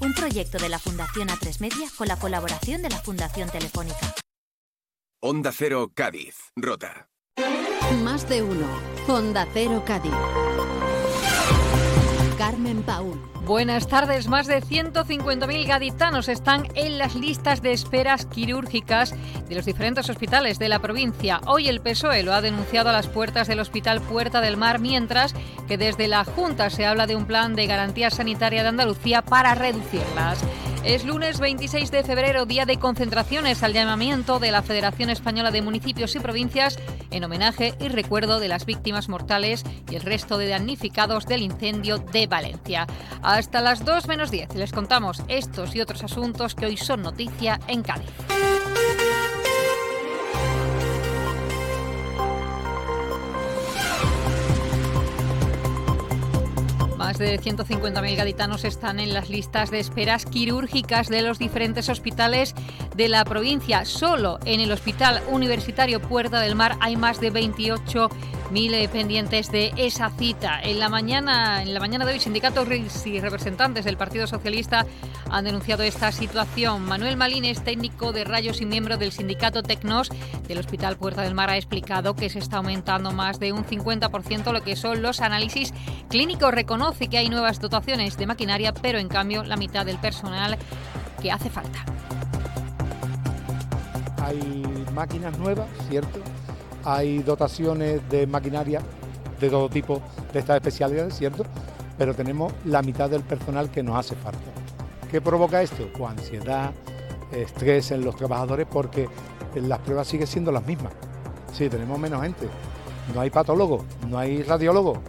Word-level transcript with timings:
Un 0.00 0.14
proyecto 0.14 0.56
de 0.58 0.70
la 0.70 0.78
Fundación 0.78 1.28
A3 1.28 1.60
Media 1.60 1.86
con 1.96 2.08
la 2.08 2.16
colaboración 2.16 2.80
de 2.80 2.88
la 2.88 2.96
Fundación 2.96 3.50
Telefónica. 3.50 4.14
Onda 5.22 5.52
Cero 5.52 5.92
Cádiz, 5.94 6.36
Rota. 6.56 7.10
Más 8.02 8.26
de 8.26 8.42
uno. 8.42 8.66
Onda 9.08 9.46
Cero 9.52 9.82
Cádiz. 9.86 10.12
Carmen 12.40 12.82
Paul. 12.84 13.20
Buenas 13.44 13.86
tardes. 13.86 14.26
Más 14.26 14.46
de 14.46 14.62
150.000 14.62 15.66
gaditanos 15.66 16.26
están 16.26 16.68
en 16.74 16.96
las 16.96 17.14
listas 17.14 17.60
de 17.60 17.72
esperas 17.72 18.24
quirúrgicas 18.24 19.14
de 19.46 19.54
los 19.54 19.66
diferentes 19.66 20.08
hospitales 20.08 20.58
de 20.58 20.70
la 20.70 20.78
provincia. 20.78 21.42
Hoy 21.46 21.68
el 21.68 21.82
PSOE 21.82 22.22
lo 22.22 22.32
ha 22.32 22.40
denunciado 22.40 22.88
a 22.88 22.94
las 22.94 23.08
puertas 23.08 23.46
del 23.46 23.60
Hospital 23.60 24.00
Puerta 24.00 24.40
del 24.40 24.56
Mar, 24.56 24.78
mientras 24.78 25.34
que 25.68 25.76
desde 25.76 26.08
la 26.08 26.24
Junta 26.24 26.70
se 26.70 26.86
habla 26.86 27.06
de 27.06 27.14
un 27.14 27.26
plan 27.26 27.54
de 27.54 27.66
garantía 27.66 28.08
sanitaria 28.08 28.62
de 28.62 28.70
Andalucía 28.70 29.20
para 29.20 29.54
reducirlas. 29.54 30.42
Es 30.84 31.04
lunes 31.04 31.40
26 31.40 31.90
de 31.90 32.02
febrero, 32.02 32.46
día 32.46 32.64
de 32.64 32.78
concentraciones 32.78 33.62
al 33.62 33.74
llamamiento 33.74 34.38
de 34.38 34.50
la 34.50 34.62
Federación 34.62 35.10
Española 35.10 35.50
de 35.50 35.60
Municipios 35.60 36.16
y 36.16 36.20
Provincias 36.20 36.78
en 37.10 37.22
homenaje 37.22 37.74
y 37.80 37.88
recuerdo 37.88 38.40
de 38.40 38.48
las 38.48 38.64
víctimas 38.64 39.10
mortales 39.10 39.62
y 39.90 39.96
el 39.96 40.02
resto 40.02 40.38
de 40.38 40.48
damnificados 40.48 41.26
del 41.26 41.42
incendio 41.42 41.98
de 41.98 42.26
Valencia. 42.26 42.86
Hasta 43.22 43.60
las 43.60 43.84
2 43.84 44.08
menos 44.08 44.30
10 44.30 44.54
les 44.54 44.72
contamos 44.72 45.22
estos 45.28 45.76
y 45.76 45.82
otros 45.82 46.02
asuntos 46.02 46.54
que 46.54 46.66
hoy 46.66 46.78
son 46.78 47.02
noticia 47.02 47.60
en 47.68 47.82
Cádiz. 47.82 48.59
Más 57.10 57.18
de 57.18 57.40
150.000 57.40 58.14
gaditanos 58.14 58.64
están 58.64 59.00
en 59.00 59.12
las 59.12 59.30
listas 59.30 59.72
de 59.72 59.80
esperas 59.80 60.26
quirúrgicas 60.26 61.08
de 61.08 61.22
los 61.22 61.40
diferentes 61.40 61.88
hospitales 61.88 62.54
de 62.94 63.08
la 63.08 63.24
provincia. 63.24 63.84
Solo 63.84 64.38
en 64.44 64.60
el 64.60 64.70
Hospital 64.70 65.20
Universitario 65.28 66.00
Puerta 66.00 66.38
del 66.38 66.54
Mar 66.54 66.76
hay 66.78 66.94
más 66.94 67.20
de 67.20 67.32
28.000 67.32 68.88
pendientes 68.90 69.50
de 69.50 69.72
esa 69.76 70.10
cita. 70.10 70.60
En 70.62 70.78
la 70.78 70.88
mañana, 70.88 71.64
en 71.64 71.74
la 71.74 71.80
mañana 71.80 72.04
de 72.04 72.12
hoy, 72.12 72.20
sindicatos 72.20 72.68
y 73.04 73.18
representantes 73.18 73.84
del 73.84 73.96
Partido 73.96 74.28
Socialista 74.28 74.86
han 75.30 75.44
denunciado 75.44 75.82
esta 75.82 76.12
situación. 76.12 76.84
Manuel 76.84 77.16
Malín 77.16 77.44
es 77.44 77.62
técnico 77.62 78.12
de 78.12 78.24
rayos 78.24 78.60
y 78.60 78.66
miembro 78.66 78.96
del 78.96 79.12
sindicato 79.12 79.62
Tecnos 79.62 80.10
del 80.48 80.58
Hospital 80.58 80.96
Puerta 80.96 81.22
del 81.22 81.34
Mar. 81.34 81.50
Ha 81.50 81.56
explicado 81.56 82.14
que 82.14 82.28
se 82.28 82.40
está 82.40 82.58
aumentando 82.58 83.12
más 83.12 83.38
de 83.38 83.52
un 83.52 83.64
50% 83.64 84.52
lo 84.52 84.62
que 84.62 84.76
son 84.76 85.02
los 85.02 85.20
análisis 85.20 85.72
clínicos. 86.08 86.52
Reconoce 86.52 87.08
que 87.08 87.18
hay 87.18 87.28
nuevas 87.28 87.60
dotaciones 87.60 88.16
de 88.16 88.26
maquinaria, 88.26 88.74
pero 88.74 88.98
en 88.98 89.08
cambio 89.08 89.44
la 89.44 89.56
mitad 89.56 89.86
del 89.86 89.98
personal 89.98 90.58
que 91.22 91.30
hace 91.30 91.48
falta. 91.48 91.84
Hay 94.24 94.64
máquinas 94.94 95.38
nuevas, 95.38 95.68
¿cierto? 95.88 96.20
Hay 96.84 97.18
dotaciones 97.20 98.08
de 98.08 98.26
maquinaria 98.26 98.82
de 99.38 99.48
todo 99.48 99.68
tipo 99.68 100.02
de 100.32 100.38
estas 100.40 100.56
especialidades, 100.56 101.16
¿cierto? 101.16 101.44
Pero 101.96 102.14
tenemos 102.14 102.52
la 102.64 102.82
mitad 102.82 103.08
del 103.10 103.22
personal 103.22 103.70
que 103.70 103.82
nos 103.82 103.96
hace 103.96 104.14
falta. 104.16 104.59
¿Qué 105.10 105.20
provoca 105.20 105.60
esto? 105.60 105.88
Pues 105.96 106.12
ansiedad, 106.12 106.70
estrés 107.32 107.90
en 107.90 108.04
los 108.04 108.14
trabajadores 108.14 108.66
porque 108.70 109.08
las 109.56 109.80
pruebas 109.80 110.06
siguen 110.06 110.28
siendo 110.28 110.52
las 110.52 110.64
mismas. 110.64 110.92
Sí, 111.52 111.68
tenemos 111.68 111.98
menos 111.98 112.22
gente. 112.22 112.46
No 113.12 113.20
hay 113.20 113.30
patólogo, 113.30 113.84
no 114.08 114.18
hay 114.18 114.44
radiólogo, 114.44 115.02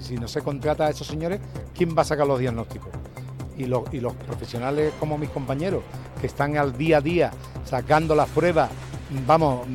si 0.00 0.16
no 0.16 0.28
se 0.28 0.42
contrata 0.42 0.86
a 0.86 0.90
esos 0.90 1.06
señores, 1.06 1.40
¿quién 1.74 1.96
va 1.96 2.02
a 2.02 2.04
sacar 2.04 2.26
los 2.26 2.38
diagnósticos? 2.38 2.90
Y 3.56 3.64
los, 3.64 4.14
profesionales 4.26 4.92
como 5.00 5.16
mis 5.16 5.30
compañeros, 5.30 5.82
que 6.20 6.26
están 6.26 6.58
al 6.58 6.76
día 6.76 6.98
a 6.98 7.00
día 7.00 7.30
sacando 7.64 8.14
las 8.14 8.28
pruebas, 8.28 8.70
vamos, 9.26 9.66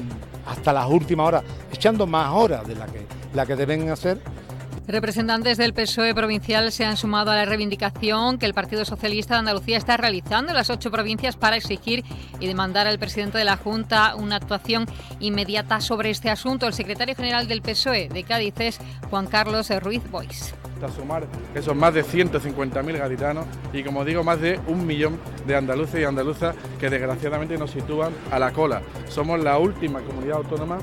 hasta 0.46 0.74
las 0.74 0.88
últimas 0.88 1.28
horas, 1.28 1.44
echando 1.72 2.06
más 2.06 2.32
horas 2.34 2.68
de 2.68 2.76
la 2.76 2.86
la 3.34 3.46
que 3.46 3.56
deben 3.56 3.90
hacer, 3.90 4.22
Representantes 4.88 5.58
del 5.58 5.74
PSOE 5.74 6.14
provincial 6.14 6.72
se 6.72 6.86
han 6.86 6.96
sumado 6.96 7.32
a 7.32 7.36
la 7.36 7.46
reivindicación 7.46 8.38
que 8.38 8.46
el 8.46 8.54
Partido 8.54 8.86
Socialista 8.86 9.34
de 9.34 9.40
Andalucía 9.40 9.78
está 9.78 9.98
realizando 9.98 10.52
en 10.52 10.56
las 10.56 10.70
ocho 10.70 10.92
provincias 10.92 11.36
para 11.36 11.56
exigir 11.56 12.04
y 12.40 12.46
demandar 12.46 12.86
al 12.86 13.00
presidente 13.00 13.40
de 13.40 13.46
la 13.46 13.58
Junta 13.58 14.16
una 14.16 14.36
actuación 14.36 14.86
inmediata 15.20 15.82
sobre 15.82 16.12
este 16.12 16.30
asunto. 16.30 16.68
El 16.68 16.74
secretario 16.74 17.16
general 17.16 17.48
del 17.48 17.64
PSOE 17.64 18.10
de 18.10 18.24
Cádiz 18.24 18.54
es 18.60 18.80
Juan 19.10 19.26
Carlos 19.26 19.72
Ruiz 19.82 20.04
Boix. 20.12 20.54
A 20.84 20.92
sumar 20.92 21.26
que 21.52 21.64
son 21.64 21.80
más 21.80 21.96
de 21.96 22.04
150.000 22.04 22.98
gaditanos 23.00 23.46
y, 23.74 23.82
como 23.82 24.06
digo, 24.06 24.24
más 24.24 24.40
de 24.40 24.60
un 24.68 24.86
millón 24.86 25.20
de 25.48 25.56
andaluces 25.56 26.00
y 26.00 26.04
andaluzas 26.04 26.56
que 26.80 26.92
desgraciadamente 26.92 27.58
nos 27.58 27.72
sitúan 27.72 28.14
a 28.30 28.38
la 28.38 28.52
cola. 28.52 28.84
Somos 29.10 29.40
la 29.40 29.58
última 29.58 30.02
comunidad 30.02 30.38
autónoma 30.38 30.78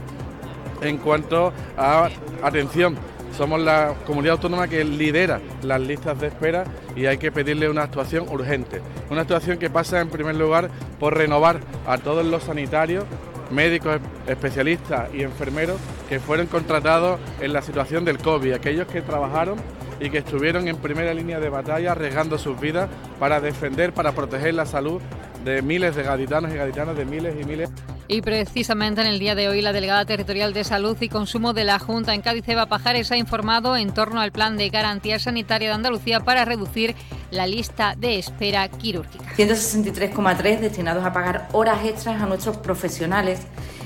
en 0.81 0.99
cuanto 0.99 1.53
a 1.77 2.09
atención 2.43 2.97
somos 3.37 3.61
la 3.61 3.95
comunidad 4.07 4.35
autónoma 4.35 4.69
que 4.69 4.85
lidera 4.85 5.41
las 5.63 5.81
listas 5.81 6.21
de 6.21 6.29
espera 6.29 6.65
y 6.95 7.07
hay 7.07 7.19
que 7.19 7.33
pedirle 7.33 7.69
una 7.69 7.83
actuación 7.83 8.29
urgente. 8.29 8.81
Una 9.11 9.23
actuación 9.23 9.59
que 9.59 9.71
pasa 9.71 10.01
en 10.01 10.09
primer 10.09 10.37
lugar 10.37 10.71
por 10.99 11.17
renovar 11.17 11.61
a 11.87 11.99
todos 11.99 12.25
los 12.25 12.45
sanitarios, 12.45 13.05
médicos, 13.51 14.01
especialistas 14.27 15.09
y 15.15 15.23
enfermeros 15.23 15.79
que 16.09 16.21
fueron 16.21 16.47
contratados 16.47 17.21
en 17.41 17.53
la 17.53 17.63
situación 17.63 18.05
del 18.05 18.19
COVID, 18.19 18.53
aquellos 18.53 18.87
que 18.87 19.03
trabajaron 19.03 19.57
y 20.01 20.11
que 20.11 20.19
estuvieron 20.19 20.69
en 20.69 20.77
primera 20.77 21.15
línea 21.15 21.39
de 21.39 21.49
batalla 21.49 21.93
arriesgando 21.93 22.39
sus 22.39 22.59
vidas 22.61 22.89
para 23.19 23.41
defender, 23.41 23.93
para 23.93 24.13
proteger 24.13 24.55
la 24.55 24.67
salud 24.67 25.01
de 25.45 25.63
miles 25.63 25.95
de 25.95 26.03
gaditanos 26.03 26.53
y 26.53 26.57
gaditanas, 26.57 26.97
de 26.97 27.05
miles 27.05 27.35
y 27.41 27.45
miles. 27.45 27.71
Y 28.09 28.21
precisamente 28.21 29.01
en 29.01 29.07
el 29.07 29.19
día 29.19 29.35
de 29.35 29.49
hoy 29.49 29.63
la 29.63 29.73
delegada 29.73 30.05
territorial 30.05 30.53
de 30.53 30.65
Salud 30.65 30.97
y 31.01 31.09
Consumo 31.09 31.53
de 31.53 31.65
la 31.65 31.79
Junta 31.79 32.15
en 32.15 32.21
Cádiz, 32.21 32.49
Eva 32.49 32.67
Pajares, 32.67 33.11
ha 33.13 33.17
informado 33.17 33.77
en 33.77 33.95
torno 33.95 34.21
al 34.21 34.33
plan 34.33 34.57
de 34.57 34.69
garantía 34.71 35.19
sanitaria 35.19 35.69
de 35.69 35.75
Andalucía 35.75 36.21
para 36.21 36.45
reducir 36.45 36.95
la 37.31 37.47
lista 37.47 37.95
de 37.97 38.19
espera 38.19 38.69
quirúrgica. 38.69 39.25
163,3 39.37 40.61
destinados 40.61 41.05
a 41.05 41.13
pagar 41.13 41.49
horas 41.53 41.85
extras 41.85 42.21
a 42.21 42.27
nuestros 42.27 42.59
profesionales 42.59 43.41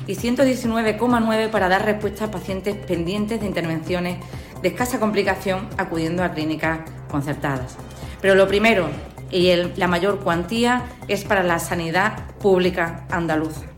y 0.06 0.15
119,9 0.15 1.50
para 1.50 1.69
dar 1.69 1.84
respuesta 1.84 2.25
a 2.25 2.31
pacientes 2.31 2.75
pendientes 2.75 3.41
de 3.41 3.47
intervenciones 3.47 4.19
de 4.62 4.69
escasa 4.69 4.98
complicación 4.98 5.69
acudiendo 5.77 6.25
a 6.25 6.33
clínicas 6.33 6.81
concertadas. 7.10 7.77
Pero 8.21 8.34
lo 8.34 8.48
primero 8.48 8.88
y 9.31 9.53
la 9.77 9.88
mayor 9.88 10.21
cuantía 10.21 10.84
es 11.09 11.25
para 11.25 11.43
la 11.43 11.59
sanidad 11.59 12.31
pública 12.41 13.04
andaluza. 13.10 13.75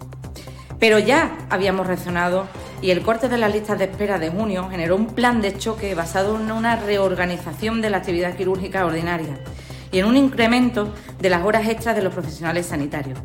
Pero 0.79 0.99
ya 0.99 1.37
habíamos 1.51 1.87
reaccionado 1.87 2.47
y 2.81 2.91
el 2.91 3.03
corte 3.03 3.29
de 3.29 3.39
las 3.39 3.53
listas 3.53 3.79
de 3.79 3.87
espera 3.87 4.19
de 4.19 4.31
junio 4.31 4.69
generó 4.71 4.97
un 4.97 5.07
plan 5.07 5.41
de 5.41 5.57
choque 5.57 5.95
basado 5.95 6.37
en 6.37 6.53
una 6.53 6.77
reorganización 6.77 7.81
de 7.83 7.91
la 7.91 7.99
actividad 7.99 8.37
quirúrgica 8.37 8.87
ordinaria 8.87 9.39
y 9.91 9.99
en 9.99 10.07
un 10.07 10.17
incremento 10.17 10.93
de 11.19 11.31
las 11.31 11.45
horas 11.45 11.67
extras 11.67 11.97
de 11.97 12.03
los 12.03 12.13
profesionales 12.13 12.67
sanitarios. 12.67 13.19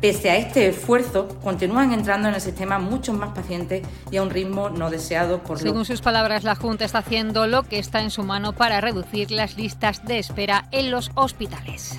Pese 0.00 0.28
a 0.28 0.36
este 0.36 0.68
esfuerzo, 0.68 1.28
continúan 1.42 1.94
entrando 1.94 2.28
en 2.28 2.34
el 2.34 2.40
sistema 2.42 2.78
muchos 2.78 3.16
más 3.16 3.30
pacientes 3.30 3.86
y 4.10 4.18
a 4.18 4.22
un 4.22 4.28
ritmo 4.28 4.68
no 4.68 4.90
deseado 4.90 5.42
por 5.42 5.58
Según 5.58 5.86
sus 5.86 6.02
palabras, 6.02 6.44
la 6.44 6.56
Junta 6.56 6.84
está 6.84 6.98
haciendo 6.98 7.46
lo 7.46 7.62
que 7.62 7.78
está 7.78 8.02
en 8.02 8.10
su 8.10 8.22
mano 8.22 8.52
para 8.52 8.82
reducir 8.82 9.30
las 9.30 9.56
listas 9.56 10.04
de 10.04 10.18
espera 10.18 10.68
en 10.72 10.90
los 10.90 11.10
hospitales. 11.14 11.96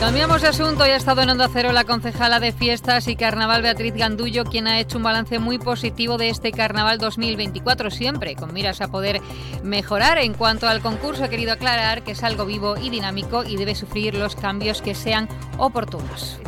Cambiamos 0.00 0.40
de 0.40 0.48
asunto 0.48 0.86
y 0.86 0.90
ha 0.90 0.96
estado 0.96 1.20
en 1.20 1.28
Onda 1.28 1.50
Cero 1.52 1.72
la 1.72 1.84
concejala 1.84 2.40
de 2.40 2.52
Fiestas 2.52 3.06
y 3.06 3.16
Carnaval 3.16 3.60
Beatriz 3.60 3.92
Gandullo, 3.94 4.44
quien 4.44 4.66
ha 4.66 4.80
hecho 4.80 4.96
un 4.96 5.04
balance 5.04 5.38
muy 5.38 5.58
positivo 5.58 6.16
de 6.16 6.30
este 6.30 6.52
Carnaval 6.52 6.96
2024, 6.96 7.90
siempre 7.90 8.34
con 8.34 8.54
miras 8.54 8.80
a 8.80 8.88
poder 8.88 9.20
mejorar. 9.62 10.16
En 10.16 10.32
cuanto 10.32 10.66
al 10.68 10.80
concurso, 10.80 11.24
ha 11.24 11.28
querido 11.28 11.52
aclarar 11.52 12.02
que 12.02 12.12
es 12.12 12.24
algo 12.24 12.46
vivo 12.46 12.78
y 12.78 12.88
dinámico 12.88 13.44
y 13.44 13.58
debe 13.58 13.74
sufrir 13.74 14.14
los 14.14 14.36
cambios 14.36 14.80
que 14.80 14.94
sean 14.94 15.28
oportunos. 15.58 16.40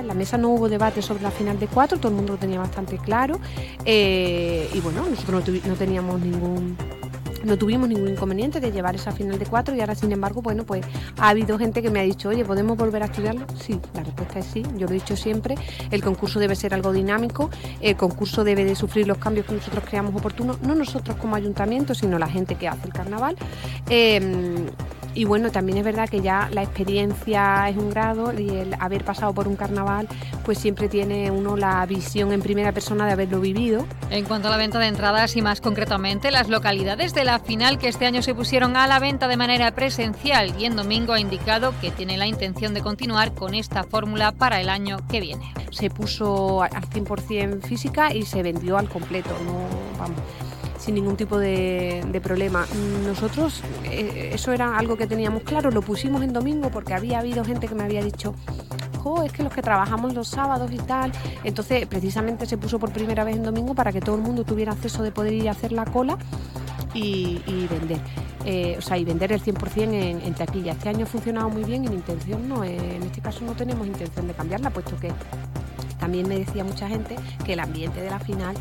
En 0.00 0.08
la 0.08 0.14
mesa 0.14 0.36
no 0.36 0.48
hubo 0.48 0.68
debate 0.68 1.00
sobre 1.00 1.22
la 1.22 1.30
final 1.30 1.58
de 1.58 1.68
cuatro, 1.68 1.98
todo 1.98 2.08
el 2.08 2.16
mundo 2.16 2.34
lo 2.34 2.38
tenía 2.38 2.58
bastante 2.58 2.98
claro. 2.98 3.40
Eh, 3.84 4.70
y 4.72 4.80
bueno, 4.80 5.06
nosotros 5.08 5.44
no, 5.64 5.74
teníamos 5.74 6.20
ningún 6.20 6.76
no 7.46 7.56
tuvimos 7.56 7.88
ningún 7.88 8.08
inconveniente 8.08 8.60
de 8.60 8.72
llevar 8.72 8.94
esa 8.94 9.12
final 9.12 9.38
de 9.38 9.46
cuatro 9.46 9.74
y 9.74 9.80
ahora 9.80 9.94
sin 9.94 10.12
embargo, 10.12 10.42
bueno, 10.42 10.64
pues 10.64 10.84
ha 11.18 11.28
habido 11.28 11.58
gente 11.58 11.82
que 11.82 11.90
me 11.90 12.00
ha 12.00 12.02
dicho, 12.02 12.28
oye, 12.28 12.44
¿podemos 12.44 12.76
volver 12.76 13.02
a 13.02 13.06
estudiarlo? 13.06 13.46
Sí, 13.58 13.80
la 13.94 14.02
respuesta 14.02 14.40
es 14.40 14.46
sí, 14.46 14.62
yo 14.76 14.86
lo 14.86 14.92
he 14.92 14.94
dicho 14.94 15.16
siempre, 15.16 15.54
el 15.90 16.02
concurso 16.02 16.38
debe 16.40 16.56
ser 16.56 16.74
algo 16.74 16.92
dinámico, 16.92 17.50
el 17.80 17.96
concurso 17.96 18.44
debe 18.44 18.64
de 18.64 18.74
sufrir 18.74 19.06
los 19.06 19.18
cambios 19.18 19.46
que 19.46 19.54
nosotros 19.54 19.84
creamos 19.88 20.14
oportunos, 20.14 20.60
no 20.62 20.74
nosotros 20.74 21.16
como 21.16 21.36
ayuntamiento, 21.36 21.94
sino 21.94 22.18
la 22.18 22.28
gente 22.28 22.56
que 22.56 22.68
hace 22.68 22.86
el 22.86 22.92
carnaval. 22.92 23.36
Em, 23.88 24.66
y 25.16 25.24
bueno, 25.24 25.50
también 25.50 25.78
es 25.78 25.84
verdad 25.84 26.08
que 26.08 26.20
ya 26.20 26.48
la 26.52 26.62
experiencia 26.62 27.68
es 27.70 27.76
un 27.78 27.88
grado 27.88 28.38
y 28.38 28.50
el 28.50 28.74
haber 28.78 29.02
pasado 29.02 29.32
por 29.32 29.48
un 29.48 29.56
carnaval, 29.56 30.06
pues 30.44 30.58
siempre 30.58 30.90
tiene 30.90 31.30
uno 31.30 31.56
la 31.56 31.84
visión 31.86 32.32
en 32.32 32.42
primera 32.42 32.72
persona 32.72 33.06
de 33.06 33.12
haberlo 33.12 33.40
vivido. 33.40 33.86
En 34.10 34.26
cuanto 34.26 34.48
a 34.48 34.50
la 34.50 34.58
venta 34.58 34.78
de 34.78 34.88
entradas 34.88 35.34
y 35.36 35.42
más 35.42 35.62
concretamente 35.62 36.30
las 36.30 36.48
localidades 36.48 37.14
de 37.14 37.24
la 37.24 37.38
final 37.38 37.78
que 37.78 37.88
este 37.88 38.04
año 38.04 38.20
se 38.20 38.34
pusieron 38.34 38.76
a 38.76 38.86
la 38.86 38.98
venta 38.98 39.26
de 39.26 39.38
manera 39.38 39.74
presencial 39.74 40.52
y 40.60 40.66
en 40.66 40.76
domingo 40.76 41.14
ha 41.14 41.20
indicado 41.20 41.72
que 41.80 41.90
tiene 41.90 42.18
la 42.18 42.26
intención 42.26 42.74
de 42.74 42.82
continuar 42.82 43.32
con 43.32 43.54
esta 43.54 43.84
fórmula 43.84 44.32
para 44.32 44.60
el 44.60 44.68
año 44.68 44.98
que 45.08 45.20
viene. 45.20 45.54
Se 45.70 45.88
puso 45.88 46.62
al 46.62 46.70
100% 46.70 47.62
física 47.62 48.14
y 48.14 48.22
se 48.22 48.42
vendió 48.42 48.76
al 48.76 48.90
completo, 48.90 49.30
no 49.46 49.98
vamos 49.98 50.20
sin 50.86 50.94
ningún 50.94 51.16
tipo 51.16 51.36
de, 51.36 52.20
problema. 52.22 52.64
Nosotros 53.04 53.60
eh, 53.84 54.30
eso 54.32 54.52
era 54.52 54.78
algo 54.78 54.96
que 54.96 55.08
teníamos 55.08 55.42
claro, 55.42 55.70
lo 55.70 55.82
pusimos 55.82 56.22
en 56.22 56.32
domingo 56.32 56.70
porque 56.70 56.94
había 56.94 57.18
habido 57.18 57.44
gente 57.44 57.66
que 57.66 57.74
me 57.74 57.82
había 57.82 58.02
dicho, 58.04 58.34
oh, 59.02 59.24
es 59.24 59.32
que 59.32 59.42
los 59.42 59.52
que 59.52 59.62
trabajamos 59.62 60.14
los 60.14 60.28
sábados 60.28 60.70
y 60.70 60.78
tal, 60.78 61.10
entonces 61.42 61.86
precisamente 61.86 62.46
se 62.46 62.56
puso 62.56 62.78
por 62.78 62.92
primera 62.92 63.24
vez 63.24 63.36
en 63.36 63.42
domingo 63.42 63.74
para 63.74 63.92
que 63.92 64.00
todo 64.00 64.14
el 64.14 64.22
mundo 64.22 64.44
tuviera 64.44 64.72
acceso 64.72 65.02
de 65.02 65.10
poder 65.10 65.32
ir 65.32 65.48
a 65.48 65.52
hacer 65.52 65.72
la 65.72 65.84
cola 65.86 66.16
y, 66.94 67.66
vender. 67.68 67.98
Eh, 68.44 68.76
o 68.78 68.80
sea, 68.80 68.96
y 68.96 69.04
vender 69.04 69.32
el 69.32 69.42
100% 69.42 70.22
en, 70.24 70.34
taquilla. 70.34 70.72
Este 70.72 70.88
año 70.88 71.04
ha 71.04 71.08
funcionado 71.08 71.50
muy 71.50 71.64
bien 71.64 71.84
y 71.84 71.88
mi 71.88 71.96
intención 71.96 72.48
no 72.48 72.62
es, 72.62 72.80
en 72.80 73.02
este 73.02 73.20
caso 73.20 73.44
no 73.44 73.52
tenemos 73.52 73.86
intención 73.86 74.28
de 74.28 74.34
cambiarla, 74.34 74.70
puesto 74.70 74.96
que 74.98 75.10
también 76.06 76.28
me 76.28 76.38
decía 76.38 76.62
mucha 76.62 76.88
gente 76.88 77.16
que 77.44 77.54
el 77.54 77.58
ambiente 77.58 78.00
de 78.00 78.10
la 78.10 78.20
final 78.20 78.54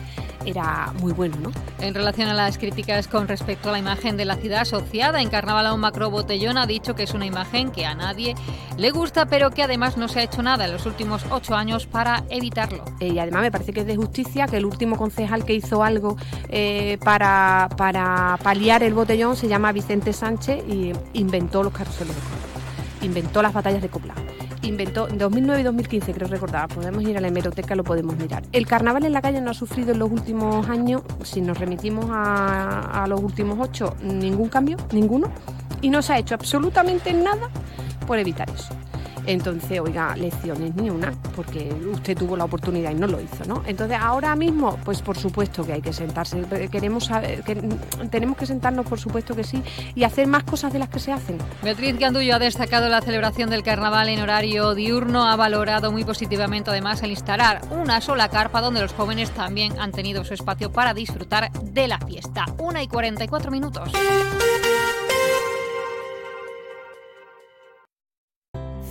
era 0.47 0.91
muy 0.99 1.13
bueno, 1.13 1.35
¿no? 1.39 1.51
En 1.77 1.93
relación 1.93 2.27
a 2.27 2.33
las 2.33 2.57
críticas 2.57 3.07
con 3.07 3.27
respecto 3.27 3.69
a 3.69 3.71
la 3.71 3.77
imagen 3.77 4.17
de 4.17 4.25
la 4.25 4.35
ciudad 4.35 4.61
asociada 4.61 5.21
en 5.21 5.29
Carnaval 5.29 5.67
a 5.67 5.73
un 5.75 5.79
macro 5.79 6.09
botellón, 6.09 6.57
ha 6.57 6.65
dicho 6.65 6.95
que 6.95 7.03
es 7.03 7.13
una 7.13 7.27
imagen 7.27 7.69
que 7.69 7.85
a 7.85 7.93
nadie 7.93 8.33
le 8.77 8.89
gusta, 8.89 9.27
pero 9.27 9.51
que 9.51 9.61
además 9.61 9.95
no 9.95 10.07
se 10.07 10.21
ha 10.21 10.23
hecho 10.23 10.41
nada 10.41 10.65
en 10.65 10.71
los 10.71 10.87
últimos 10.87 11.23
ocho 11.29 11.53
años 11.53 11.85
para 11.85 12.23
evitarlo. 12.31 12.83
Eh, 12.99 13.09
y 13.09 13.19
además 13.19 13.43
me 13.43 13.51
parece 13.51 13.73
que 13.73 13.81
es 13.81 13.85
de 13.85 13.95
justicia 13.95 14.47
que 14.47 14.57
el 14.57 14.65
último 14.65 14.97
concejal 14.97 15.45
que 15.45 15.53
hizo 15.53 15.83
algo 15.83 16.17
eh, 16.49 16.97
para, 17.03 17.69
para 17.77 18.39
paliar 18.41 18.81
el 18.81 18.95
botellón 18.95 19.35
se 19.35 19.47
llama 19.47 19.71
Vicente 19.71 20.13
Sánchez 20.13 20.63
y 20.67 20.93
inventó 21.13 21.61
los 21.61 21.71
carruseles 21.71 22.15
de 22.15 23.05
inventó 23.05 23.43
las 23.43 23.53
batallas 23.53 23.83
de 23.83 23.89
copla 23.89 24.15
inventó 24.67 25.07
en 25.07 25.17
2009 25.17 25.61
y 25.61 25.63
2015, 25.63 26.13
creo 26.13 26.27
recordar, 26.27 26.67
podemos 26.69 27.03
ir 27.03 27.17
a 27.17 27.21
la 27.21 27.27
hemeroteca, 27.27 27.75
lo 27.75 27.83
podemos 27.83 28.17
mirar. 28.17 28.43
El 28.51 28.65
carnaval 28.65 29.05
en 29.05 29.13
la 29.13 29.21
calle 29.21 29.41
no 29.41 29.51
ha 29.51 29.53
sufrido 29.53 29.91
en 29.91 29.99
los 29.99 30.11
últimos 30.11 30.67
años, 30.69 31.03
si 31.23 31.41
nos 31.41 31.57
remitimos 31.57 32.05
a, 32.09 33.03
a 33.03 33.07
los 33.07 33.21
últimos 33.21 33.57
ocho, 33.59 33.95
ningún 34.01 34.49
cambio, 34.49 34.77
ninguno, 34.91 35.31
y 35.81 35.89
no 35.89 36.01
se 36.01 36.13
ha 36.13 36.17
hecho 36.17 36.35
absolutamente 36.35 37.13
nada 37.13 37.49
por 38.07 38.19
evitar 38.19 38.49
eso. 38.49 38.73
Entonces, 39.27 39.79
oiga, 39.79 40.15
lecciones 40.15 40.75
ni 40.75 40.89
una, 40.89 41.13
porque 41.35 41.73
usted 41.91 42.17
tuvo 42.17 42.37
la 42.37 42.45
oportunidad 42.45 42.91
y 42.91 42.95
no 42.95 43.07
lo 43.07 43.19
hizo, 43.19 43.45
¿no? 43.45 43.63
Entonces, 43.65 43.97
ahora 43.99 44.35
mismo, 44.35 44.77
pues 44.83 45.01
por 45.01 45.17
supuesto 45.17 45.65
que 45.65 45.73
hay 45.73 45.81
que 45.81 45.93
sentarse. 45.93 46.43
Queremos 46.71 47.05
saber, 47.05 47.43
que, 47.43 47.55
tenemos 48.09 48.37
que 48.37 48.45
sentarnos, 48.45 48.85
por 48.85 48.99
supuesto 48.99 49.35
que 49.35 49.43
sí, 49.43 49.61
y 49.95 50.03
hacer 50.03 50.27
más 50.27 50.43
cosas 50.43 50.73
de 50.73 50.79
las 50.79 50.89
que 50.89 50.99
se 50.99 51.11
hacen. 51.11 51.37
Beatriz 51.63 51.97
Gandullo 51.97 52.35
ha 52.35 52.39
destacado 52.39 52.89
la 52.89 53.01
celebración 53.01 53.49
del 53.49 53.63
carnaval 53.63 54.09
en 54.09 54.21
horario 54.21 54.75
diurno, 54.75 55.25
ha 55.27 55.35
valorado 55.35 55.91
muy 55.91 56.03
positivamente 56.03 56.69
además 56.69 57.01
el 57.03 57.11
instalar 57.11 57.61
una 57.71 58.01
sola 58.01 58.29
carpa 58.29 58.61
donde 58.61 58.81
los 58.81 58.93
jóvenes 58.93 59.31
también 59.31 59.79
han 59.79 59.91
tenido 59.91 60.23
su 60.23 60.33
espacio 60.33 60.71
para 60.71 60.93
disfrutar 60.93 61.51
de 61.51 61.87
la 61.87 61.99
fiesta. 61.99 62.45
Una 62.57 62.83
y 62.83 62.87
44 62.87 63.51
minutos. 63.51 63.91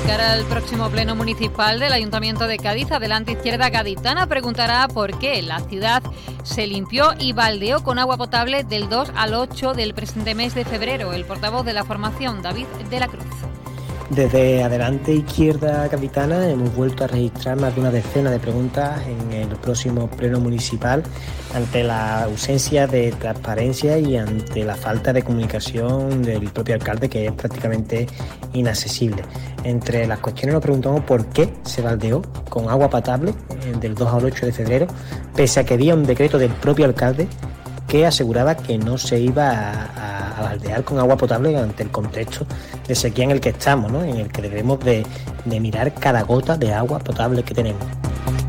Cara 0.00 0.32
al 0.32 0.44
próximo 0.46 0.88
pleno 0.88 1.14
municipal 1.14 1.78
del 1.78 1.92
Ayuntamiento 1.92 2.46
de 2.46 2.56
Cádiz, 2.56 2.90
Adelante 2.90 3.32
Izquierda 3.32 3.68
Gaditana 3.68 4.26
preguntará 4.26 4.88
por 4.88 5.18
qué 5.18 5.42
la 5.42 5.60
ciudad 5.60 6.02
se 6.44 6.66
limpió 6.66 7.10
y 7.18 7.32
baldeó 7.32 7.82
con 7.82 7.98
agua 7.98 8.16
potable 8.16 8.64
del 8.64 8.88
2 8.88 9.12
al 9.14 9.34
8 9.34 9.74
del 9.74 9.92
presente 9.92 10.34
mes 10.34 10.54
de 10.54 10.64
febrero. 10.64 11.12
El 11.12 11.26
portavoz 11.26 11.66
de 11.66 11.74
la 11.74 11.84
formación, 11.84 12.40
David 12.40 12.66
de 12.88 13.00
la 13.00 13.08
Cruz. 13.08 13.51
Desde 14.14 14.62
Adelante 14.62 15.14
Izquierda 15.14 15.88
Capitana 15.88 16.46
hemos 16.50 16.74
vuelto 16.76 17.04
a 17.04 17.06
registrar 17.06 17.58
más 17.58 17.74
de 17.74 17.80
una 17.80 17.90
decena 17.90 18.30
de 18.30 18.38
preguntas 18.38 19.00
en 19.06 19.32
el 19.32 19.48
próximo 19.56 20.06
pleno 20.06 20.38
municipal 20.38 21.02
ante 21.54 21.82
la 21.82 22.24
ausencia 22.24 22.86
de 22.86 23.10
transparencia 23.12 23.96
y 23.98 24.18
ante 24.18 24.64
la 24.64 24.74
falta 24.74 25.14
de 25.14 25.22
comunicación 25.22 26.22
del 26.22 26.50
propio 26.50 26.74
alcalde 26.74 27.08
que 27.08 27.24
es 27.24 27.32
prácticamente 27.32 28.06
inaccesible. 28.52 29.22
Entre 29.64 30.06
las 30.06 30.18
cuestiones 30.18 30.52
nos 30.52 30.62
preguntamos 30.62 31.00
por 31.04 31.24
qué 31.28 31.48
se 31.62 31.80
baldeó 31.80 32.20
con 32.50 32.68
agua 32.68 32.90
potable 32.90 33.30
eh, 33.30 33.74
del 33.80 33.94
2 33.94 34.12
al 34.12 34.26
8 34.26 34.44
de 34.44 34.52
febrero, 34.52 34.86
pese 35.34 35.60
a 35.60 35.64
que 35.64 35.72
había 35.72 35.94
un 35.94 36.04
decreto 36.04 36.36
del 36.36 36.50
propio 36.50 36.84
alcalde 36.84 37.28
que 37.92 38.06
aseguraba 38.06 38.56
que 38.56 38.78
no 38.78 38.96
se 38.96 39.20
iba 39.20 39.50
a, 39.50 40.40
baldear 40.40 40.82
con 40.82 40.98
agua 40.98 41.18
potable 41.18 41.58
ante 41.58 41.82
el 41.82 41.90
contexto 41.90 42.46
de 42.88 42.94
sequía 42.94 43.24
en 43.24 43.32
el 43.32 43.40
que 43.42 43.50
estamos, 43.50 43.92
¿no? 43.92 44.02
en 44.02 44.16
el 44.16 44.32
que 44.32 44.40
debemos 44.40 44.80
de, 44.80 45.04
de 45.44 45.60
mirar 45.60 45.92
cada 45.92 46.22
gota 46.22 46.56
de 46.56 46.72
agua 46.72 47.00
potable 47.00 47.42
que 47.42 47.52
tenemos. 47.52 47.82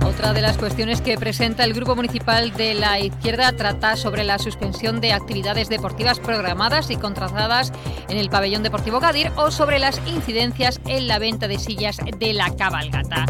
Otra 0.05 0.31
de 0.31 0.39
las 0.39 0.57
cuestiones 0.57 1.01
que 1.01 1.17
presenta 1.17 1.65
el 1.65 1.73
Grupo 1.73 1.93
Municipal 1.93 2.53
de 2.53 2.73
la 2.73 3.01
Izquierda 3.01 3.51
trata 3.51 3.97
sobre 3.97 4.23
la 4.23 4.39
suspensión 4.39 5.01
de 5.01 5.11
actividades 5.11 5.67
deportivas 5.67 6.21
programadas 6.21 6.89
y 6.89 6.95
contratadas 6.95 7.73
en 8.07 8.17
el 8.17 8.29
pabellón 8.29 8.63
deportivo 8.63 9.01
Gadir 9.01 9.29
o 9.35 9.51
sobre 9.51 9.77
las 9.77 9.99
incidencias 10.07 10.79
en 10.87 11.09
la 11.09 11.19
venta 11.19 11.49
de 11.49 11.59
sillas 11.59 11.97
de 12.17 12.31
la 12.31 12.55
cabalgata. 12.55 13.25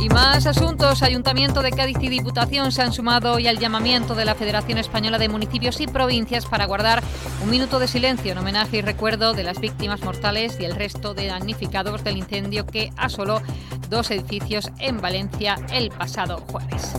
Y 0.00 0.08
más 0.10 0.46
asuntos. 0.46 1.02
Ayuntamiento 1.02 1.60
de 1.60 1.72
Cádiz 1.72 1.96
y 2.00 2.08
Diputación 2.08 2.70
se 2.70 2.82
han 2.82 2.92
sumado 2.92 3.32
hoy 3.32 3.48
al 3.48 3.58
llamamiento 3.58 4.14
de 4.14 4.24
la 4.24 4.36
Federación 4.36 4.78
Española 4.78 5.18
de 5.18 5.28
Municipios 5.28 5.80
y 5.80 5.88
Provincias 5.88 6.46
para 6.46 6.66
guardar 6.66 7.02
un 7.42 7.50
minuto 7.50 7.80
de 7.80 7.88
silencio 7.88 8.30
en 8.30 8.38
homenaje 8.38 8.76
y 8.76 8.82
recuerdo 8.82 9.32
de 9.32 9.42
las 9.42 9.60
víctimas 9.60 10.00
mortales 10.02 10.58
y 10.60 10.64
el 10.64 10.76
resto 10.76 11.14
de 11.14 11.26
damnificados 11.26 12.04
del 12.04 12.16
incendio 12.16 12.64
que 12.64 12.92
asoló 12.96 13.42
dos 13.88 14.10
edificios 14.12 14.70
en 14.78 15.00
Valencia 15.00 15.56
el 15.72 15.90
pasado 15.90 16.44
jueves. 16.48 16.94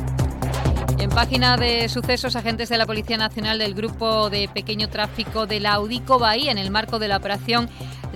En 1.00 1.10
página 1.10 1.56
de 1.56 1.88
sucesos, 1.88 2.36
agentes 2.36 2.68
de 2.68 2.78
la 2.78 2.86
Policía 2.86 3.16
Nacional 3.16 3.60
del 3.60 3.74
Grupo 3.74 4.30
de 4.30 4.50
Pequeño 4.50 4.90
Tráfico 4.90 5.48
de 5.48 5.62
la 5.62 5.76
Audico 5.76 6.20
Bahía, 6.20 6.52
en 6.52 6.58
el 6.58 6.72
marco 6.72 7.00
de 7.00 7.08
la 7.08 7.16
operación 7.16 7.70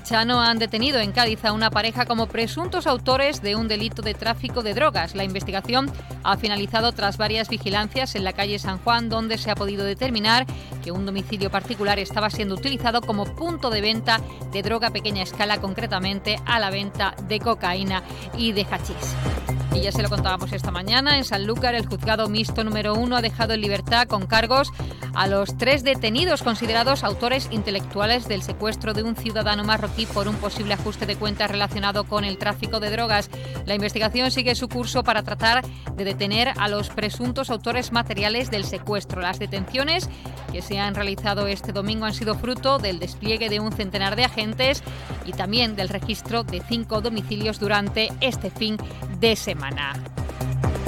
Chano 0.04 0.42
han 0.42 0.60
detenido 0.60 1.00
en 1.00 1.14
Cádiz 1.14 1.46
a 1.46 1.54
una 1.54 1.72
pareja 1.72 2.06
como 2.06 2.28
presuntos 2.28 2.88
autores 2.88 3.42
de 3.42 3.56
un 3.56 3.70
delito 3.70 4.02
de 4.02 4.14
tráfico 4.14 4.62
de 4.62 4.74
drogas. 4.74 5.16
La 5.16 5.24
investigación 5.24 5.90
ha 6.24 6.38
finalizado 6.38 6.92
tras 6.92 7.18
varias 7.18 7.48
vigilancias 7.48 8.16
en 8.16 8.26
la 8.26 8.34
calle 8.34 8.60
San 8.60 8.80
Juan, 8.80 9.08
donde 9.08 9.38
se 9.38 9.50
ha 9.50 9.56
podido 9.56 9.86
determinar 9.86 10.46
que 10.84 10.92
un 10.92 11.06
domicilio 11.06 11.50
particular 11.50 12.00
estaba 12.00 12.30
siendo 12.30 12.56
utilizado 12.56 13.02
como 13.02 13.24
punto 13.24 13.70
de 13.70 13.82
venta 13.82 14.20
de 14.52 14.62
droga 14.62 14.90
a 14.90 14.92
pequeña 14.92 15.24
escala, 15.24 15.62
concretamente 15.62 16.38
a 16.46 16.60
la 16.60 16.70
venta 16.70 17.16
de 17.28 17.40
cocaína 17.40 18.04
y 18.38 18.52
de 18.52 18.66
hachís. 18.70 19.63
Y 19.74 19.82
ya 19.82 19.92
se 19.92 20.04
lo 20.04 20.10
contábamos 20.10 20.54
esta 20.54 20.70
mañana, 20.70 21.18
en 21.18 21.24
Sanlúcar 21.24 21.74
el 21.74 21.88
juzgado 21.88 22.30
mixto 22.30 22.64
número 22.64 22.94
uno 22.94 23.16
ha 23.16 23.22
dejado 23.22 23.54
en 23.54 23.62
libertad 23.62 24.08
con 24.08 24.28
cargos 24.28 24.72
a 25.16 25.28
los 25.28 25.58
tres 25.58 25.84
detenidos 25.84 26.44
considerados 26.44 27.04
autores 27.04 27.48
intelectuales 27.52 28.28
del 28.28 28.44
secuestro 28.44 28.94
de 28.94 29.04
un 29.04 29.16
ciudadano 29.16 29.64
marroquí 29.64 30.06
por 30.06 30.28
un 30.28 30.36
posible 30.36 30.74
ajuste 30.76 31.06
de 31.06 31.16
cuentas 31.16 31.50
relacionado 31.50 32.04
con 32.04 32.24
el 32.24 32.38
tráfico 32.38 32.80
de 32.80 32.92
drogas. 32.92 33.30
La 33.66 33.76
investigación 33.76 34.32
sigue 34.32 34.56
su 34.56 34.70
curso 34.70 35.04
para 35.04 35.24
tratar 35.24 35.64
de 35.96 36.04
detener 36.04 36.54
a 36.58 36.68
los 36.68 36.90
presuntos 36.90 37.50
autores 37.50 37.92
materiales 37.92 38.52
del 38.52 38.66
secuestro. 38.66 39.22
Las 39.22 39.40
detenciones 39.40 40.10
que 40.52 40.62
se 40.62 40.80
han 40.80 40.96
realizado 40.96 41.48
este 41.48 41.72
domingo 41.72 42.06
han 42.06 42.14
sido 42.14 42.36
fruto 42.36 42.78
del 42.78 43.00
despliegue 43.00 43.50
de 43.50 43.60
un 43.60 43.72
centenar 43.72 44.16
de 44.16 44.26
agentes 44.26 44.84
y 45.26 45.34
también 45.34 45.76
del 45.76 45.90
registro 45.90 46.44
de 46.44 46.62
cinco 46.68 47.02
domicilios 47.02 47.60
durante 47.60 48.10
este 48.22 48.50
fin 48.50 48.78
de 49.20 49.36
semana. 49.36 49.94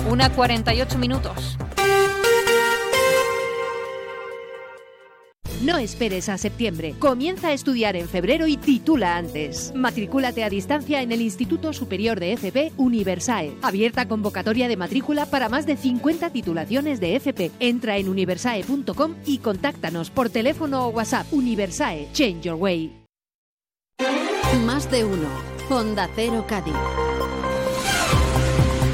Una 0.10 0.30
48 0.30 0.98
minutos. 0.98 1.58
No 5.66 5.78
esperes 5.80 6.30
a 6.30 6.38
septiembre. 6.38 6.94
Comienza 7.00 7.48
a 7.48 7.54
estudiar 7.54 7.96
en 7.96 8.08
febrero 8.08 8.46
y 8.46 8.56
titula 8.56 9.18
antes. 9.18 9.74
Matrículate 9.74 10.44
a 10.44 10.50
distancia 10.50 11.02
en 11.02 11.12
el 11.12 11.22
Instituto 11.22 11.74
Superior 11.74 12.20
de 12.20 12.34
FP 12.34 12.74
Universae. 12.78 13.56
Abierta 13.64 14.08
convocatoria 14.08 14.68
de 14.68 14.78
matrícula 14.78 15.26
para 15.26 15.50
más 15.50 15.66
de 15.66 15.76
50 15.76 16.30
titulaciones 16.30 17.00
de 17.00 17.16
FP. 17.16 17.52
Entra 17.60 17.98
en 17.98 18.10
universae.com 18.10 19.16
y 19.26 19.40
contáctanos 19.40 20.12
por 20.12 20.30
teléfono 20.30 20.88
o 20.88 20.90
WhatsApp. 20.90 21.26
Universae. 21.34 22.10
Change 22.14 22.42
your 22.42 22.58
way. 22.62 23.05
Más 24.64 24.90
de 24.90 25.04
uno. 25.04 25.28
Honda 25.70 26.08
Cero 26.16 26.46
Cádiz. 26.48 26.74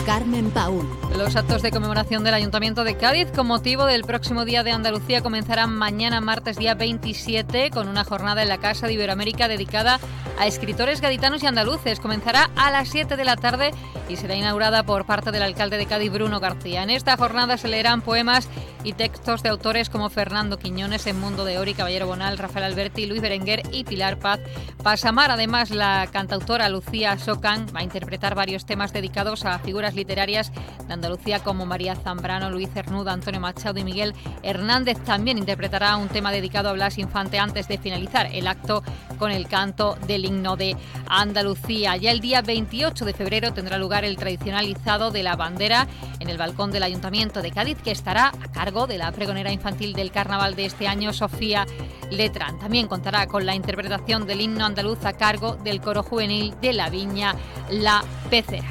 Carmen 0.05 0.49
Paúl. 0.51 0.87
Los 1.17 1.35
actos 1.35 1.61
de 1.61 1.71
conmemoración 1.71 2.23
del 2.23 2.33
Ayuntamiento 2.33 2.83
de 2.83 2.97
Cádiz 2.97 3.27
con 3.35 3.47
motivo 3.47 3.85
del 3.85 4.03
próximo 4.03 4.45
Día 4.45 4.63
de 4.63 4.71
Andalucía 4.71 5.21
comenzarán 5.21 5.73
mañana 5.73 6.19
martes 6.21 6.57
día 6.57 6.73
27 6.73 7.69
con 7.69 7.87
una 7.87 8.03
jornada 8.03 8.41
en 8.41 8.49
la 8.49 8.57
Casa 8.57 8.87
de 8.87 8.93
Iberoamérica 8.93 9.47
dedicada 9.47 9.99
a 10.39 10.47
escritores 10.47 11.01
gaditanos 11.01 11.43
y 11.43 11.47
andaluces. 11.47 11.99
Comenzará 11.99 12.49
a 12.55 12.71
las 12.71 12.89
7 12.89 13.15
de 13.15 13.25
la 13.25 13.35
tarde 13.35 13.71
y 14.11 14.17
será 14.17 14.35
inaugurada 14.35 14.83
por 14.83 15.05
parte 15.05 15.31
del 15.31 15.41
alcalde 15.41 15.77
de 15.77 15.85
Cádiz, 15.85 16.11
Bruno 16.11 16.41
García. 16.41 16.83
En 16.83 16.89
esta 16.89 17.15
jornada 17.15 17.57
se 17.57 17.69
leerán 17.69 18.01
poemas 18.01 18.49
y 18.83 18.93
textos 18.93 19.43
de 19.43 19.49
autores 19.49 19.89
como 19.89 20.09
Fernando 20.09 20.57
Quiñones, 20.57 21.07
En 21.07 21.19
Mundo 21.19 21.45
de 21.45 21.59
Ori, 21.59 21.73
Caballero 21.73 22.07
Bonal, 22.07 22.37
Rafael 22.37 22.65
Alberti, 22.65 23.05
Luis 23.05 23.21
Berenguer 23.21 23.63
y 23.71 23.83
Pilar 23.83 24.17
Paz 24.17 24.39
Pasamar. 24.83 25.31
Además, 25.31 25.69
la 25.69 26.07
cantautora 26.11 26.67
Lucía 26.67 27.17
Socan 27.17 27.67
va 27.75 27.81
a 27.81 27.83
interpretar 27.83 28.35
varios 28.35 28.65
temas 28.65 28.91
dedicados 28.91 29.45
a 29.45 29.59
figuras 29.59 29.93
literarias 29.93 30.51
de 30.87 30.93
Andalucía 30.93 31.39
como 31.39 31.65
María 31.65 31.95
Zambrano, 31.95 32.49
Luis 32.49 32.69
Cernuda, 32.73 33.13
Antonio 33.13 33.39
Machado 33.39 33.79
y 33.79 33.83
Miguel 33.83 34.13
Hernández. 34.43 34.97
También 35.05 35.37
interpretará 35.37 35.95
un 35.95 36.09
tema 36.09 36.31
dedicado 36.31 36.69
a 36.69 36.73
Blas 36.73 36.97
Infante 36.97 37.39
antes 37.39 37.67
de 37.67 37.77
finalizar 37.77 38.27
el 38.33 38.47
acto 38.47 38.83
con 39.17 39.31
el 39.31 39.47
canto 39.47 39.97
del 40.07 40.25
himno 40.25 40.57
de 40.57 40.75
Andalucía. 41.07 41.95
Ya 41.97 42.11
el 42.11 42.19
día 42.19 42.41
28 42.41 43.05
de 43.05 43.13
febrero 43.13 43.53
tendrá 43.53 43.77
lugar 43.77 44.00
el 44.05 44.17
tradicional 44.17 44.67
izado 44.67 45.11
de 45.11 45.23
la 45.23 45.35
bandera 45.35 45.87
en 46.19 46.29
el 46.29 46.37
balcón 46.37 46.71
del 46.71 46.83
Ayuntamiento 46.83 47.41
de 47.41 47.51
Cádiz, 47.51 47.77
que 47.83 47.91
estará 47.91 48.27
a 48.27 48.51
cargo 48.51 48.87
de 48.87 48.97
la 48.97 49.11
pregonera 49.11 49.51
infantil 49.51 49.93
del 49.93 50.11
carnaval 50.11 50.55
de 50.55 50.65
este 50.65 50.87
año, 50.87 51.13
Sofía 51.13 51.65
Letrán. 52.09 52.59
También 52.59 52.87
contará 52.87 53.27
con 53.27 53.45
la 53.45 53.55
interpretación 53.55 54.25
del 54.25 54.41
himno 54.41 54.65
andaluz 54.65 55.05
a 55.05 55.13
cargo 55.13 55.55
del 55.55 55.81
coro 55.81 56.03
juvenil 56.03 56.53
de 56.61 56.73
la 56.73 56.89
Viña 56.89 57.35
La 57.69 58.03
Pecera. 58.29 58.67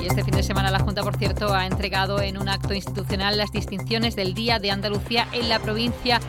Y 0.00 0.06
este 0.06 0.22
fin 0.22 0.34
de 0.34 0.42
semana 0.42 0.70
la 0.70 0.78
Junta, 0.78 1.02
por 1.02 1.16
cierto, 1.16 1.52
ha 1.52 1.66
entregado 1.66 2.20
en 2.20 2.38
un 2.38 2.48
acto 2.48 2.72
institucional 2.72 3.36
las 3.36 3.50
distinciones 3.50 4.14
del 4.14 4.34
Día 4.34 4.58
de 4.58 4.70
Andalucía 4.70 5.26
en 5.32 5.48
la 5.48 5.58
provincia 5.58 6.20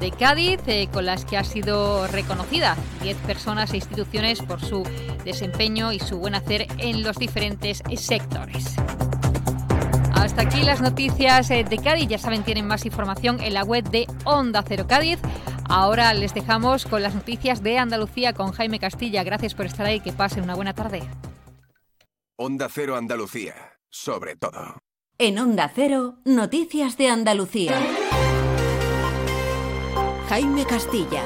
de 0.00 0.10
Cádiz, 0.10 0.60
eh, 0.66 0.88
con 0.92 1.04
las 1.04 1.24
que 1.24 1.36
ha 1.36 1.44
sido 1.44 2.06
reconocida 2.08 2.76
10 3.02 3.16
personas 3.18 3.72
e 3.72 3.76
instituciones 3.76 4.40
por 4.40 4.60
su 4.60 4.82
desempeño 5.24 5.92
y 5.92 6.00
su 6.00 6.18
buen 6.18 6.34
hacer 6.34 6.66
en 6.78 7.02
los 7.02 7.16
diferentes 7.16 7.82
sectores. 7.96 8.76
Hasta 10.14 10.42
aquí 10.42 10.62
las 10.62 10.80
noticias 10.80 11.50
eh, 11.50 11.64
de 11.64 11.78
Cádiz. 11.78 12.08
Ya 12.08 12.18
saben, 12.18 12.42
tienen 12.42 12.66
más 12.66 12.84
información 12.84 13.40
en 13.40 13.54
la 13.54 13.62
web 13.62 13.88
de 13.90 14.06
Onda 14.24 14.62
Cero 14.66 14.86
Cádiz. 14.88 15.18
Ahora 15.68 16.12
les 16.14 16.34
dejamos 16.34 16.84
con 16.84 17.02
las 17.02 17.14
noticias 17.14 17.62
de 17.62 17.78
Andalucía 17.78 18.32
con 18.32 18.52
Jaime 18.52 18.78
Castilla. 18.78 19.22
Gracias 19.22 19.54
por 19.54 19.66
estar 19.66 19.86
ahí. 19.86 20.00
Que 20.00 20.12
pasen 20.12 20.42
una 20.42 20.54
buena 20.54 20.74
tarde. 20.74 21.02
Onda 22.36 22.68
Cero 22.70 22.96
Andalucía, 22.96 23.54
sobre 23.88 24.36
todo. 24.36 24.78
En 25.18 25.38
Onda 25.38 25.70
Cero, 25.74 26.18
noticias 26.24 26.96
de 26.96 27.08
Andalucía. 27.08 27.78
Jaime 30.30 30.64
Castilla. 30.64 31.24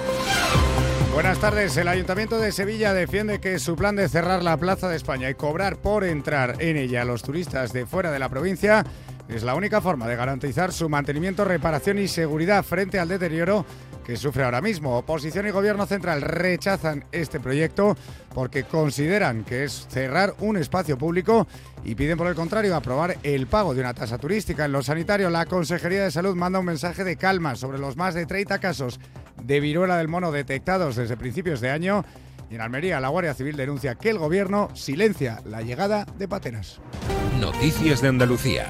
Buenas 1.12 1.38
tardes. 1.38 1.76
El 1.76 1.88
Ayuntamiento 1.88 2.38
de 2.38 2.52
Sevilla 2.52 2.94
defiende 2.94 3.38
que 3.38 3.58
su 3.58 3.76
plan 3.76 3.96
de 3.96 4.08
cerrar 4.08 4.42
la 4.42 4.56
Plaza 4.56 4.88
de 4.88 4.96
España 4.96 5.28
y 5.28 5.34
cobrar 5.34 5.76
por 5.76 6.04
entrar 6.04 6.56
en 6.62 6.78
ella 6.78 7.02
a 7.02 7.04
los 7.04 7.22
turistas 7.22 7.74
de 7.74 7.84
fuera 7.84 8.10
de 8.10 8.18
la 8.18 8.30
provincia 8.30 8.82
es 9.28 9.42
la 9.42 9.56
única 9.56 9.82
forma 9.82 10.08
de 10.08 10.16
garantizar 10.16 10.72
su 10.72 10.88
mantenimiento, 10.88 11.44
reparación 11.44 11.98
y 11.98 12.08
seguridad 12.08 12.64
frente 12.64 12.98
al 12.98 13.08
deterioro 13.08 13.66
que 14.04 14.16
sufre 14.16 14.44
ahora 14.44 14.60
mismo. 14.60 14.98
Oposición 14.98 15.46
y 15.46 15.50
Gobierno 15.50 15.86
Central 15.86 16.22
rechazan 16.22 17.04
este 17.12 17.40
proyecto 17.40 17.96
porque 18.34 18.64
consideran 18.64 19.44
que 19.44 19.64
es 19.64 19.86
cerrar 19.88 20.34
un 20.40 20.56
espacio 20.56 20.98
público 20.98 21.46
y 21.84 21.94
piden 21.94 22.18
por 22.18 22.26
el 22.26 22.34
contrario 22.34 22.76
aprobar 22.76 23.16
el 23.22 23.46
pago 23.46 23.74
de 23.74 23.80
una 23.80 23.94
tasa 23.94 24.18
turística. 24.18 24.64
En 24.64 24.72
lo 24.72 24.82
sanitario, 24.82 25.30
la 25.30 25.46
Consejería 25.46 26.04
de 26.04 26.10
Salud 26.10 26.34
manda 26.36 26.58
un 26.58 26.66
mensaje 26.66 27.04
de 27.04 27.16
calma 27.16 27.56
sobre 27.56 27.78
los 27.78 27.96
más 27.96 28.14
de 28.14 28.26
30 28.26 28.58
casos 28.58 29.00
de 29.42 29.60
viruela 29.60 29.96
del 29.96 30.08
mono 30.08 30.32
detectados 30.32 30.96
desde 30.96 31.16
principios 31.16 31.60
de 31.60 31.70
año. 31.70 32.04
Y 32.50 32.56
en 32.56 32.60
Almería, 32.60 33.00
la 33.00 33.08
Guardia 33.08 33.34
Civil 33.34 33.56
denuncia 33.56 33.94
que 33.94 34.10
el 34.10 34.18
gobierno 34.18 34.68
silencia 34.74 35.40
la 35.44 35.62
llegada 35.62 36.04
de 36.18 36.28
pateras. 36.28 36.80
Noticias 37.40 38.00
de 38.00 38.08
Andalucía. 38.08 38.68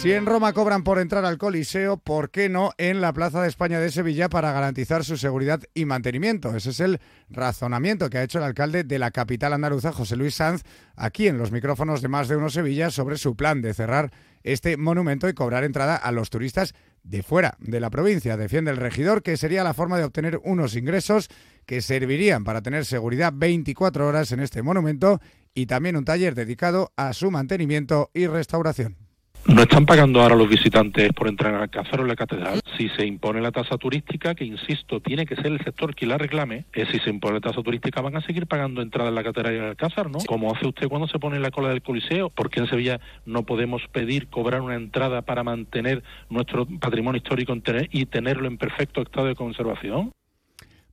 Si 0.00 0.12
en 0.12 0.26
Roma 0.26 0.52
cobran 0.52 0.84
por 0.84 1.00
entrar 1.00 1.24
al 1.24 1.38
Coliseo, 1.38 1.96
¿por 1.96 2.30
qué 2.30 2.48
no 2.48 2.70
en 2.78 3.00
la 3.00 3.12
Plaza 3.12 3.42
de 3.42 3.48
España 3.48 3.80
de 3.80 3.90
Sevilla 3.90 4.28
para 4.28 4.52
garantizar 4.52 5.04
su 5.04 5.16
seguridad 5.16 5.60
y 5.74 5.86
mantenimiento? 5.86 6.54
Ese 6.54 6.70
es 6.70 6.78
el 6.78 7.00
razonamiento 7.28 8.08
que 8.08 8.18
ha 8.18 8.22
hecho 8.22 8.38
el 8.38 8.44
alcalde 8.44 8.84
de 8.84 9.00
la 9.00 9.10
capital 9.10 9.54
andaluza, 9.54 9.90
José 9.90 10.14
Luis 10.14 10.36
Sanz, 10.36 10.62
aquí 10.94 11.26
en 11.26 11.36
los 11.36 11.50
micrófonos 11.50 12.00
de 12.00 12.06
Más 12.06 12.28
de 12.28 12.36
Uno 12.36 12.48
Sevilla 12.48 12.92
sobre 12.92 13.18
su 13.18 13.34
plan 13.34 13.60
de 13.60 13.74
cerrar 13.74 14.12
este 14.44 14.76
monumento 14.76 15.28
y 15.28 15.34
cobrar 15.34 15.64
entrada 15.64 15.96
a 15.96 16.12
los 16.12 16.30
turistas 16.30 16.74
de 17.02 17.24
fuera 17.24 17.56
de 17.58 17.80
la 17.80 17.90
provincia. 17.90 18.36
Defiende 18.36 18.70
el 18.70 18.76
regidor 18.76 19.24
que 19.24 19.36
sería 19.36 19.64
la 19.64 19.74
forma 19.74 19.98
de 19.98 20.04
obtener 20.04 20.38
unos 20.44 20.76
ingresos 20.76 21.28
que 21.66 21.82
servirían 21.82 22.44
para 22.44 22.62
tener 22.62 22.84
seguridad 22.84 23.32
24 23.34 24.06
horas 24.06 24.30
en 24.30 24.38
este 24.38 24.62
monumento 24.62 25.20
y 25.54 25.66
también 25.66 25.96
un 25.96 26.04
taller 26.04 26.36
dedicado 26.36 26.92
a 26.94 27.12
su 27.14 27.32
mantenimiento 27.32 28.12
y 28.14 28.28
restauración. 28.28 29.07
No 29.48 29.62
están 29.62 29.86
pagando 29.86 30.20
ahora 30.20 30.36
los 30.36 30.46
visitantes 30.46 31.10
por 31.14 31.26
entrar 31.26 31.54
al 31.54 31.62
Alcázar 31.62 32.00
o 32.00 32.02
en 32.02 32.08
la 32.08 32.16
Catedral. 32.16 32.60
Si 32.76 32.90
se 32.90 33.06
impone 33.06 33.40
la 33.40 33.50
tasa 33.50 33.78
turística, 33.78 34.34
que 34.34 34.44
insisto, 34.44 35.00
tiene 35.00 35.24
que 35.24 35.36
ser 35.36 35.46
el 35.46 35.58
sector 35.64 35.94
que 35.94 36.06
la 36.06 36.18
reclame, 36.18 36.66
eh, 36.74 36.84
si 36.92 36.98
se 36.98 37.08
impone 37.08 37.36
la 37.36 37.40
tasa 37.40 37.62
turística 37.62 38.02
van 38.02 38.16
a 38.16 38.20
seguir 38.20 38.46
pagando 38.46 38.82
entrada 38.82 39.08
en 39.08 39.14
la 39.14 39.24
Catedral 39.24 39.54
y 39.54 39.56
en 39.56 39.62
el 39.64 39.70
Alcázar, 39.70 40.10
¿no? 40.10 40.18
Como 40.26 40.54
hace 40.54 40.66
usted 40.66 40.88
cuando 40.88 41.08
se 41.08 41.18
pone 41.18 41.36
en 41.36 41.42
la 41.42 41.50
cola 41.50 41.70
del 41.70 41.80
Coliseo. 41.80 42.28
¿Por 42.28 42.50
qué 42.50 42.60
en 42.60 42.68
Sevilla 42.68 43.00
no 43.24 43.44
podemos 43.44 43.80
pedir 43.90 44.28
cobrar 44.28 44.60
una 44.60 44.74
entrada 44.74 45.22
para 45.22 45.42
mantener 45.42 46.02
nuestro 46.28 46.66
patrimonio 46.66 47.16
histórico 47.16 47.56
y 47.90 48.04
tenerlo 48.04 48.48
en 48.48 48.58
perfecto 48.58 49.00
estado 49.00 49.28
de 49.28 49.34
conservación? 49.34 50.12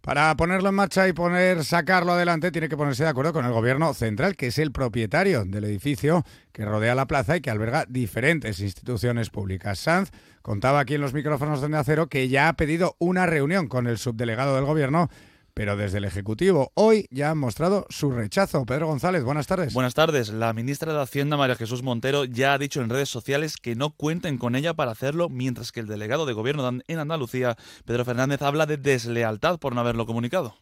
Para 0.06 0.38
ponerlo 0.38 0.70
en 0.70 0.76
marcha 0.76 1.08
y 1.08 1.14
poner 1.14 1.66
sacarlo 1.66 2.12
adelante 2.12 2.52
tiene 2.52 2.70
que 2.70 2.78
ponerse 2.78 3.02
de 3.02 3.10
acuerdo 3.10 3.34
con 3.34 3.44
el 3.44 3.52
gobierno 3.52 3.92
central, 3.96 4.36
que 4.36 4.48
es 4.48 4.60
el 4.60 4.72
propietario 4.72 5.46
del 5.46 5.64
edificio 5.64 6.24
que 6.52 6.64
rodea 6.64 6.94
la 6.94 7.08
plaza 7.08 7.36
y 7.36 7.42
que 7.42 7.50
alberga 7.50 7.88
diferentes 7.90 8.60
instituciones 8.60 9.32
públicas. 9.32 9.80
Sanz 9.80 10.12
contaba 10.44 10.80
aquí 10.80 10.94
en 10.94 11.02
los 11.02 11.16
micrófonos 11.16 11.60
de 11.60 11.76
Acero 11.76 12.06
que 12.06 12.30
ya 12.30 12.50
ha 12.50 12.54
pedido 12.54 12.96
una 13.00 13.26
reunión 13.26 13.68
con 13.68 13.88
el 13.88 13.98
subdelegado 13.98 14.54
del 14.54 14.66
gobierno 14.66 15.10
pero 15.56 15.78
desde 15.78 15.98
el 15.98 16.04
Ejecutivo 16.06 16.72
hoy 16.76 17.08
ya 17.10 17.32
han 17.32 17.40
mostrado 17.40 17.88
su 17.90 18.12
rechazo. 18.12 18.66
Pedro 18.66 18.88
González, 18.88 19.24
buenas 19.24 19.48
tardes. 19.48 19.74
Buenas 19.74 19.96
tardes. 19.96 20.30
La 20.30 20.54
ministra 20.54 20.94
de 20.94 21.02
Hacienda, 21.02 21.38
María 21.38 21.56
Jesús 21.56 21.82
Montero, 21.82 22.26
ya 22.26 22.54
ha 22.54 22.58
dicho 22.60 22.82
en 22.82 22.90
redes 22.90 23.10
sociales 23.10 23.58
que 23.58 23.76
no 23.76 23.92
cuenten 23.92 24.38
con 24.38 24.56
ella 24.56 24.76
para 24.76 24.92
hacerlo, 24.92 25.30
mientras 25.30 25.72
que 25.72 25.80
el 25.80 25.88
delegado 25.88 26.26
de 26.26 26.34
gobierno 26.34 26.82
en 26.86 27.00
Andalucía, 27.00 27.56
Pedro 27.86 28.06
Fernández, 28.06 28.42
habla 28.42 28.66
de 28.66 28.78
deslealtad 28.78 29.58
por 29.58 29.74
no 29.74 29.82
haberlo 29.82 30.06
comunicado. 30.06 30.56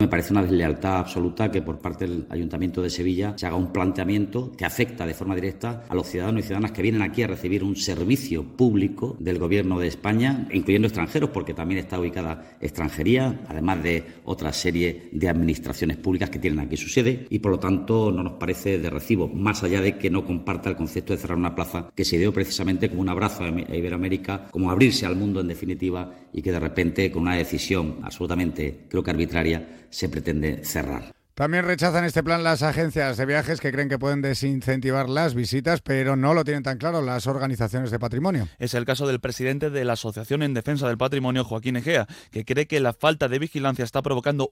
Me 0.00 0.08
parece 0.08 0.32
una 0.32 0.40
deslealtad 0.40 0.96
absoluta 0.96 1.50
que 1.50 1.60
por 1.60 1.78
parte 1.78 2.06
del 2.06 2.24
Ayuntamiento 2.30 2.80
de 2.80 2.88
Sevilla 2.88 3.34
se 3.36 3.46
haga 3.46 3.56
un 3.56 3.70
planteamiento 3.70 4.50
que 4.56 4.64
afecta 4.64 5.04
de 5.04 5.12
forma 5.12 5.34
directa 5.34 5.84
a 5.90 5.94
los 5.94 6.06
ciudadanos 6.06 6.40
y 6.40 6.46
ciudadanas 6.46 6.72
que 6.72 6.80
vienen 6.80 7.02
aquí 7.02 7.22
a 7.22 7.26
recibir 7.26 7.62
un 7.62 7.76
servicio 7.76 8.42
público 8.42 9.14
del 9.20 9.38
Gobierno 9.38 9.78
de 9.78 9.88
España, 9.88 10.48
incluyendo 10.52 10.88
extranjeros, 10.88 11.28
porque 11.28 11.52
también 11.52 11.80
está 11.80 12.00
ubicada 12.00 12.56
extranjería, 12.62 13.42
además 13.46 13.82
de 13.82 14.04
otra 14.24 14.54
serie 14.54 15.10
de 15.12 15.28
administraciones 15.28 15.98
públicas 15.98 16.30
que 16.30 16.38
tienen 16.38 16.60
aquí 16.60 16.78
su 16.78 16.88
sede, 16.88 17.26
y 17.28 17.40
por 17.40 17.52
lo 17.52 17.58
tanto 17.58 18.10
no 18.10 18.22
nos 18.22 18.32
parece 18.32 18.78
de 18.78 18.88
recibo, 18.88 19.28
más 19.28 19.62
allá 19.64 19.82
de 19.82 19.98
que 19.98 20.08
no 20.08 20.24
comparta 20.24 20.70
el 20.70 20.76
concepto 20.76 21.12
de 21.12 21.18
cerrar 21.18 21.36
una 21.36 21.54
plaza 21.54 21.90
que 21.94 22.06
se 22.06 22.16
dio 22.16 22.32
precisamente 22.32 22.88
como 22.88 23.02
un 23.02 23.10
abrazo 23.10 23.44
a 23.44 23.76
Iberoamérica, 23.76 24.46
como 24.50 24.70
abrirse 24.70 25.04
al 25.04 25.16
mundo 25.16 25.42
en 25.42 25.48
definitiva, 25.48 26.10
y 26.32 26.40
que 26.40 26.52
de 26.52 26.60
repente 26.60 27.10
con 27.12 27.24
una 27.24 27.34
decisión 27.34 27.98
absolutamente, 28.02 28.86
creo 28.88 29.02
que 29.02 29.10
arbitraria, 29.10 29.76
se 29.90 30.08
pretende 30.08 30.64
cerrar. 30.64 31.12
También 31.40 31.64
rechazan 31.64 32.04
este 32.04 32.22
plan 32.22 32.44
las 32.44 32.62
agencias 32.62 33.16
de 33.16 33.24
viajes 33.24 33.60
que 33.60 33.72
creen 33.72 33.88
que 33.88 33.98
pueden 33.98 34.20
desincentivar 34.20 35.08
las 35.08 35.34
visitas, 35.34 35.80
pero 35.80 36.14
no 36.14 36.34
lo 36.34 36.44
tienen 36.44 36.62
tan 36.62 36.76
claro 36.76 37.00
las 37.00 37.26
organizaciones 37.26 37.90
de 37.90 37.98
patrimonio. 37.98 38.46
Es 38.58 38.74
el 38.74 38.84
caso 38.84 39.06
del 39.06 39.20
presidente 39.20 39.70
de 39.70 39.86
la 39.86 39.94
Asociación 39.94 40.42
en 40.42 40.52
Defensa 40.52 40.86
del 40.86 40.98
Patrimonio, 40.98 41.44
Joaquín 41.44 41.76
Egea, 41.76 42.06
que 42.30 42.44
cree 42.44 42.66
que 42.66 42.78
la 42.78 42.92
falta 42.92 43.26
de 43.28 43.38
vigilancia 43.38 43.86
está 43.86 44.02
provocando 44.02 44.48